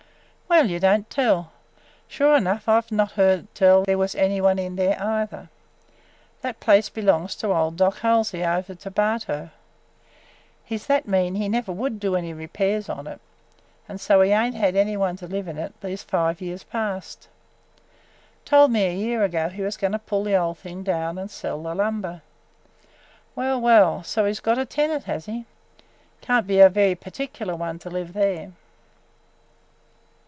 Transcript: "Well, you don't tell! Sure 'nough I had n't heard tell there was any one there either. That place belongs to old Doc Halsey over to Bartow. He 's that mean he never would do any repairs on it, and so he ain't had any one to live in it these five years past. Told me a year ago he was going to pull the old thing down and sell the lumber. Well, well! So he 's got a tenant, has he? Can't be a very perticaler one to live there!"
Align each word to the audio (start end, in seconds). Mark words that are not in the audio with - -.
"Well, 0.53 0.69
you 0.69 0.81
don't 0.81 1.09
tell! 1.09 1.53
Sure 2.09 2.37
'nough 2.37 2.67
I 2.67 2.75
had 2.75 2.91
n't 2.93 3.11
heard 3.11 3.47
tell 3.55 3.83
there 3.85 3.97
was 3.97 4.15
any 4.15 4.41
one 4.41 4.57
there 4.75 5.01
either. 5.01 5.47
That 6.41 6.59
place 6.59 6.89
belongs 6.89 7.37
to 7.37 7.53
old 7.55 7.77
Doc 7.77 7.99
Halsey 7.99 8.43
over 8.43 8.75
to 8.75 8.91
Bartow. 8.91 9.49
He 10.65 10.75
's 10.77 10.87
that 10.87 11.07
mean 11.07 11.35
he 11.35 11.47
never 11.47 11.71
would 11.71 12.01
do 12.01 12.17
any 12.17 12.33
repairs 12.33 12.89
on 12.89 13.07
it, 13.07 13.21
and 13.87 13.99
so 14.01 14.19
he 14.19 14.31
ain't 14.31 14.53
had 14.55 14.75
any 14.75 14.97
one 14.97 15.15
to 15.17 15.25
live 15.27 15.47
in 15.47 15.57
it 15.57 15.73
these 15.79 16.03
five 16.03 16.41
years 16.41 16.63
past. 16.65 17.29
Told 18.43 18.71
me 18.73 18.83
a 18.83 18.93
year 18.93 19.23
ago 19.23 19.47
he 19.47 19.61
was 19.61 19.77
going 19.77 19.93
to 19.93 19.99
pull 19.99 20.25
the 20.25 20.35
old 20.35 20.57
thing 20.57 20.83
down 20.83 21.17
and 21.17 21.31
sell 21.31 21.63
the 21.63 21.73
lumber. 21.73 22.21
Well, 23.37 23.59
well! 23.61 24.03
So 24.03 24.25
he 24.25 24.33
's 24.33 24.41
got 24.41 24.57
a 24.59 24.65
tenant, 24.65 25.05
has 25.05 25.27
he? 25.27 25.45
Can't 26.19 26.45
be 26.45 26.59
a 26.59 26.67
very 26.67 26.93
perticaler 26.93 27.55
one 27.57 27.79
to 27.79 27.89
live 27.89 28.11
there!" 28.11 28.51